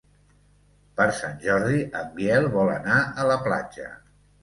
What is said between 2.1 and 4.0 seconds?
Biel vol anar a la platja.